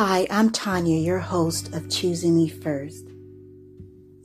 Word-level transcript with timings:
Hi, 0.00 0.28
I'm 0.30 0.50
Tonia, 0.50 1.04
your 1.04 1.18
host 1.18 1.74
of 1.74 1.90
Choosing 1.90 2.36
Me 2.36 2.48
First. 2.48 3.08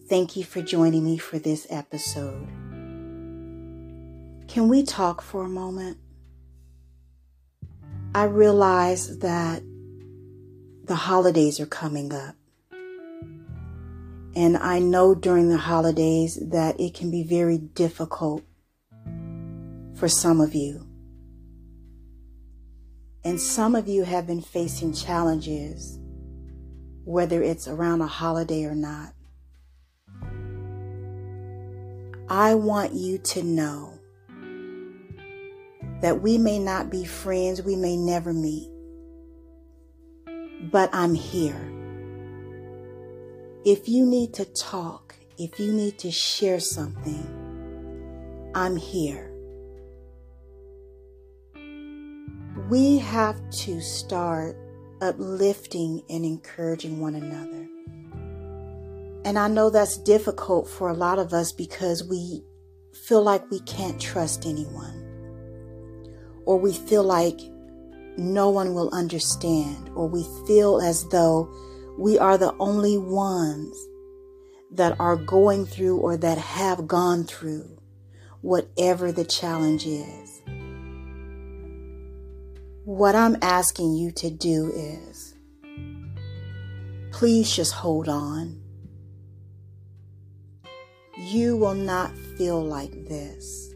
Thank 0.07 0.35
you 0.35 0.43
for 0.43 0.61
joining 0.61 1.03
me 1.03 1.17
for 1.17 1.39
this 1.39 1.65
episode. 1.67 2.47
Can 4.47 4.67
we 4.67 4.83
talk 4.83 5.23
for 5.23 5.45
a 5.45 5.49
moment? 5.49 5.97
I 8.13 8.25
realize 8.25 9.17
that 9.17 9.63
the 10.83 10.93
holidays 10.93 11.59
are 11.59 11.65
coming 11.65 12.13
up. 12.13 12.35
And 14.35 14.57
I 14.57 14.77
know 14.77 15.15
during 15.15 15.49
the 15.49 15.57
holidays 15.57 16.37
that 16.51 16.79
it 16.79 16.93
can 16.93 17.09
be 17.09 17.23
very 17.23 17.57
difficult 17.57 18.43
for 19.95 20.07
some 20.07 20.39
of 20.39 20.53
you. 20.53 20.87
And 23.25 23.39
some 23.39 23.75
of 23.75 23.87
you 23.87 24.03
have 24.03 24.27
been 24.27 24.41
facing 24.41 24.93
challenges, 24.93 25.97
whether 27.05 27.41
it's 27.41 27.67
around 27.67 28.01
a 28.01 28.07
holiday 28.07 28.65
or 28.65 28.75
not. 28.75 29.13
I 32.29 32.55
want 32.55 32.93
you 32.93 33.17
to 33.19 33.43
know 33.43 33.99
that 36.01 36.21
we 36.21 36.37
may 36.37 36.59
not 36.59 36.89
be 36.89 37.05
friends, 37.05 37.61
we 37.61 37.77
may 37.77 37.95
never 37.95 38.33
meet, 38.33 38.69
but 40.69 40.89
I'm 40.91 41.13
here. 41.13 41.71
If 43.63 43.87
you 43.87 44.05
need 44.05 44.33
to 44.33 44.45
talk, 44.45 45.15
if 45.37 45.59
you 45.61 45.71
need 45.71 45.97
to 45.99 46.11
share 46.11 46.59
something, 46.59 48.51
I'm 48.53 48.75
here. 48.75 49.32
We 52.73 52.97
have 52.97 53.37
to 53.51 53.79
start 53.81 54.57
uplifting 54.99 56.01
and 56.09 56.25
encouraging 56.25 56.99
one 56.99 57.13
another. 57.13 57.69
And 59.23 59.37
I 59.37 59.47
know 59.47 59.69
that's 59.69 59.95
difficult 59.97 60.67
for 60.67 60.89
a 60.89 60.95
lot 60.95 61.19
of 61.19 61.33
us 61.33 61.51
because 61.51 62.03
we 62.03 62.43
feel 62.91 63.21
like 63.21 63.47
we 63.51 63.59
can't 63.59 64.01
trust 64.01 64.47
anyone, 64.47 65.05
or 66.47 66.57
we 66.57 66.73
feel 66.73 67.03
like 67.03 67.39
no 68.17 68.49
one 68.49 68.73
will 68.73 68.89
understand, 68.91 69.91
or 69.93 70.07
we 70.07 70.25
feel 70.47 70.81
as 70.81 71.07
though 71.09 71.53
we 71.99 72.17
are 72.17 72.39
the 72.39 72.55
only 72.57 72.97
ones 72.97 73.77
that 74.71 74.99
are 74.99 75.15
going 75.15 75.67
through 75.67 75.99
or 75.99 76.17
that 76.17 76.39
have 76.39 76.87
gone 76.87 77.23
through 77.25 77.77
whatever 78.41 79.11
the 79.11 79.25
challenge 79.25 79.85
is. 79.85 80.32
What 82.85 83.15
I'm 83.15 83.37
asking 83.41 83.95
you 83.95 84.11
to 84.11 84.29
do 84.29 84.69
is 84.75 85.35
please 87.13 87.55
just 87.55 87.71
hold 87.71 88.09
on. 88.09 88.61
You 91.17 91.55
will 91.55 91.75
not 91.75 92.11
feel 92.37 92.61
like 92.61 92.91
this 93.07 93.73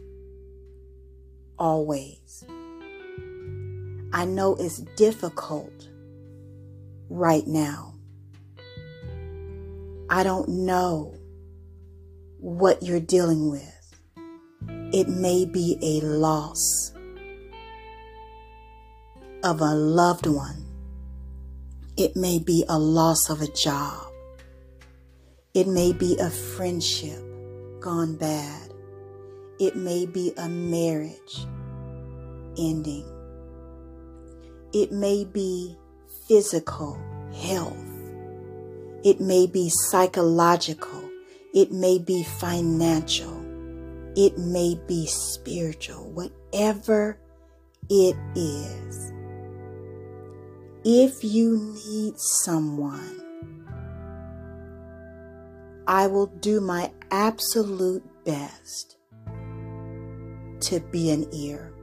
always. 1.58 2.44
I 4.12 4.26
know 4.26 4.56
it's 4.56 4.80
difficult 4.98 5.88
right 7.08 7.46
now. 7.46 7.94
I 10.10 10.22
don't 10.22 10.50
know 10.50 11.14
what 12.40 12.82
you're 12.82 13.00
dealing 13.00 13.50
with. 13.50 13.94
It 14.92 15.08
may 15.08 15.46
be 15.46 15.78
a 15.80 16.04
loss 16.04 16.92
of 19.42 19.60
a 19.60 19.74
loved 19.74 20.26
one. 20.26 20.64
It 21.96 22.16
may 22.16 22.38
be 22.38 22.64
a 22.68 22.78
loss 22.78 23.30
of 23.30 23.42
a 23.42 23.48
job. 23.48 24.06
It 25.54 25.66
may 25.66 25.92
be 25.92 26.16
a 26.18 26.30
friendship 26.30 27.22
gone 27.80 28.16
bad. 28.16 28.72
It 29.58 29.76
may 29.76 30.06
be 30.06 30.32
a 30.36 30.48
marriage 30.48 31.46
ending. 32.58 33.06
It 34.72 34.92
may 34.92 35.24
be 35.24 35.76
physical 36.26 37.00
health. 37.34 37.76
It 39.04 39.20
may 39.20 39.46
be 39.46 39.70
psychological. 39.70 41.10
It 41.54 41.72
may 41.72 41.98
be 41.98 42.24
financial. 42.24 43.34
It 44.16 44.38
may 44.38 44.78
be 44.86 45.06
spiritual. 45.06 46.10
Whatever 46.10 47.18
it 47.88 48.16
is. 48.36 49.12
If 50.90 51.22
you 51.22 51.76
need 51.86 52.18
someone, 52.18 53.20
I 55.86 56.06
will 56.06 56.28
do 56.28 56.62
my 56.62 56.90
absolute 57.10 58.02
best 58.24 58.96
to 60.60 60.80
be 60.90 61.10
an 61.10 61.28
ear. 61.30 61.74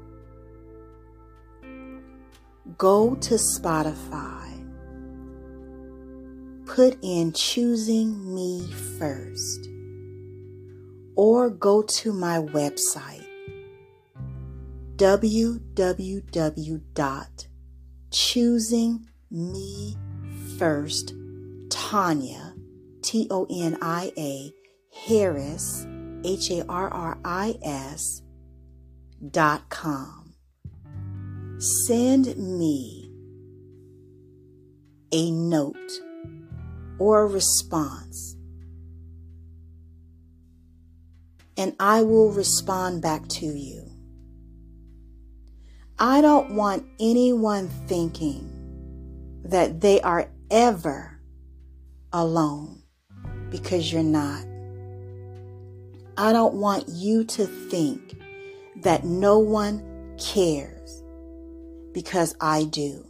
Go 2.80 3.14
to 3.14 3.36
Spotify, 3.36 4.50
put 6.66 6.98
in 7.04 7.32
Choosing 7.32 8.34
Me 8.34 8.68
First, 8.98 9.70
or 11.16 11.52
go 11.52 11.84
to 11.84 12.12
my 12.12 12.40
website 12.40 13.22
www.choosingmefirst 18.16 21.12
Tonia, 21.68 22.54
T 23.02 23.28
O 23.30 23.46
N 23.50 23.78
I 23.82 24.14
A 24.18 24.54
Harris 25.08 25.86
H 26.24 26.50
A 26.52 26.66
R 26.68 26.88
R 26.90 27.18
I 27.26 27.58
S 27.62 28.22
dot 29.32 29.70
com. 29.70 30.34
Send 31.60 32.38
me 32.38 33.12
a 35.12 35.30
note 35.32 35.92
or 37.00 37.24
a 37.24 37.28
response 37.28 38.38
and 41.58 41.74
I 41.80 42.02
will 42.02 42.32
respond 42.32 43.02
back 43.02 43.28
to 43.30 43.46
you. 43.46 43.95
I 45.98 46.20
don't 46.20 46.52
want 46.52 46.86
anyone 47.00 47.70
thinking 47.88 48.52
that 49.46 49.80
they 49.80 50.02
are 50.02 50.30
ever 50.52 51.22
alone 52.12 52.84
because 53.50 53.94
you're 53.94 54.04
not. 54.04 54.46
I 56.18 56.34
don't 56.34 56.56
want 56.56 56.90
you 56.90 57.24
to 57.24 57.46
think 57.46 58.20
that 58.82 59.06
no 59.06 59.40
one 59.40 60.16
cares 60.18 61.02
because 61.94 62.36
I 62.42 62.66
do. 62.66 63.06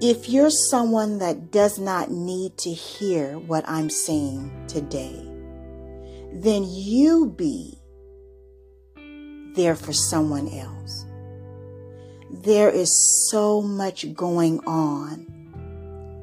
If 0.00 0.28
you're 0.28 0.50
someone 0.50 1.18
that 1.18 1.52
does 1.52 1.78
not 1.78 2.10
need 2.10 2.58
to 2.58 2.72
hear 2.72 3.38
what 3.38 3.64
I'm 3.68 3.88
saying 3.88 4.50
today, 4.66 5.30
then 6.32 6.64
you 6.68 7.32
be 7.36 7.78
there 9.54 9.76
for 9.76 9.92
someone 9.92 10.48
else. 10.48 11.06
There 12.30 12.70
is 12.70 13.28
so 13.30 13.62
much 13.62 14.12
going 14.14 14.60
on 14.66 15.26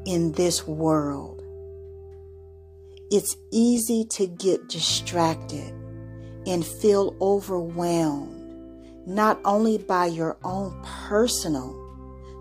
in 0.06 0.34
this 0.34 0.68
world. 0.68 1.44
It's 3.10 3.36
easy 3.52 4.06
to 4.12 4.28
get 4.28 4.70
distracted 4.70 5.74
and 6.46 6.66
feel 6.66 7.16
overwhelmed, 7.22 9.08
not 9.08 9.40
only 9.46 9.78
by 9.78 10.08
your 10.08 10.38
own 10.44 10.74
personal 10.84 11.78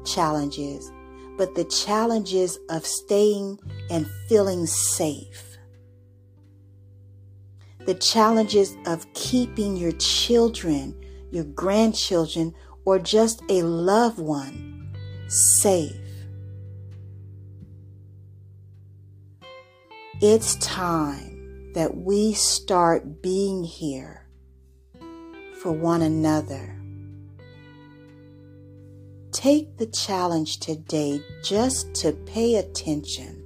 challenges, 0.05 0.91
but 1.37 1.55
the 1.55 1.64
challenges 1.64 2.59
of 2.69 2.87
staying 2.87 3.59
and 3.91 4.06
feeling 4.29 4.67
safe 4.67 5.50
the 7.90 7.98
challenges 7.98 8.76
of 8.87 9.12
keeping 9.14 9.76
your 9.76 9.90
children, 9.98 10.94
your 11.32 11.42
grandchildren, 11.42 12.54
or 12.84 13.00
just 13.00 13.42
a 13.48 13.64
loved 13.64 14.20
one 14.20 14.94
safe. 15.26 15.96
It's 20.20 20.54
time 20.58 21.72
that 21.75 21.96
we 21.96 22.32
start 22.32 23.22
being 23.22 23.64
here 23.64 24.28
for 25.60 25.72
one 25.72 26.02
another. 26.02 26.81
Take 29.32 29.78
the 29.78 29.87
challenge 29.87 30.60
today 30.60 31.25
just 31.42 31.92
to 31.96 32.12
pay 32.12 32.54
attention. 32.54 33.42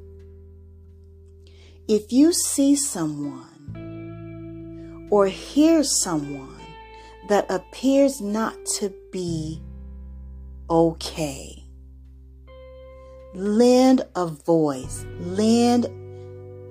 If 1.89 2.13
you 2.13 2.35
see 2.35 2.77
someone 2.77 3.54
or 5.11 5.27
hear 5.27 5.83
someone 5.85 6.61
that 7.29 7.51
appears 7.51 8.21
not 8.21 8.55
to 8.67 8.93
be 9.11 9.61
okay, 10.69 11.65
lend 13.35 14.03
a 14.17 14.27
voice, 14.27 15.07
lend 15.21 15.87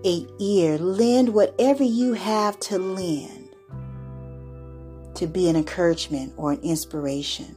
a 0.06 0.27
ear, 0.39 0.77
lend 0.77 1.33
whatever 1.33 1.83
you 1.83 2.13
have 2.13 2.59
to 2.59 2.77
lend 2.77 3.50
to 5.15 5.27
be 5.27 5.47
an 5.47 5.56
encouragement 5.56 6.33
or 6.38 6.53
an 6.53 6.59
inspiration. 6.62 7.56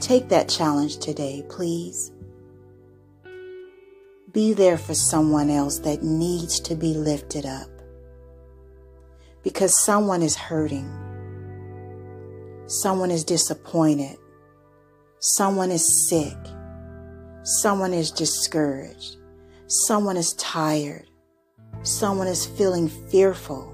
Take 0.00 0.28
that 0.28 0.48
challenge 0.48 0.98
today, 0.98 1.44
please. 1.48 2.12
Be 4.32 4.52
there 4.52 4.76
for 4.76 4.94
someone 4.94 5.48
else 5.48 5.78
that 5.78 6.02
needs 6.02 6.60
to 6.60 6.74
be 6.74 6.92
lifted 6.92 7.46
up 7.46 7.73
because 9.44 9.84
someone 9.84 10.22
is 10.22 10.34
hurting. 10.34 10.90
Someone 12.66 13.10
is 13.10 13.22
disappointed. 13.22 14.16
Someone 15.20 15.70
is 15.70 16.08
sick. 16.08 16.36
Someone 17.42 17.92
is 17.92 18.10
discouraged. 18.10 19.18
Someone 19.66 20.16
is 20.16 20.32
tired. 20.34 21.06
Someone 21.82 22.26
is 22.26 22.46
feeling 22.46 22.88
fearful. 22.88 23.70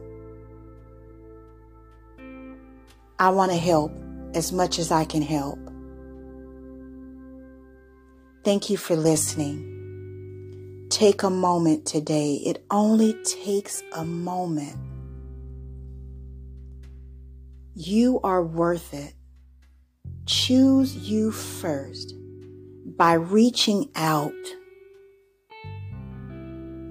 I 3.20 3.28
want 3.28 3.52
to 3.52 3.56
help 3.56 3.92
as 4.34 4.50
much 4.50 4.80
as 4.80 4.90
I 4.90 5.04
can 5.04 5.22
help. 5.22 5.58
Thank 8.42 8.70
you 8.70 8.76
for 8.76 8.96
listening. 8.96 9.66
Take 10.88 11.22
a 11.22 11.30
moment 11.30 11.86
today. 11.86 12.36
It 12.44 12.64
only 12.70 13.14
takes 13.22 13.82
a 13.92 14.04
moment. 14.04 14.89
You 17.82 18.20
are 18.22 18.44
worth 18.44 18.92
it. 18.92 19.14
Choose 20.26 20.94
you 20.94 21.32
first 21.32 22.12
by 22.84 23.14
reaching 23.14 23.88
out 23.96 24.34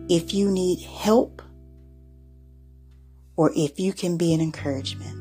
if 0.10 0.34
you 0.34 0.50
need 0.50 0.80
help 0.80 1.44
or 3.36 3.52
if 3.56 3.80
you 3.80 3.94
can 3.94 4.18
be 4.18 4.34
an 4.34 4.42
encouragement. 4.42 5.19